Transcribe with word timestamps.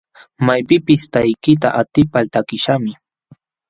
Maypipis 0.45 1.01
takiyta 1.13 1.69
atipal 1.81 2.25
takiśhaqmi. 2.33 2.93